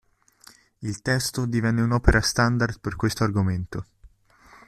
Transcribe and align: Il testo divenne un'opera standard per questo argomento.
Il 0.79 1.03
testo 1.03 1.45
divenne 1.45 1.83
un'opera 1.83 2.21
standard 2.21 2.79
per 2.79 2.95
questo 2.95 3.23
argomento. 3.23 3.85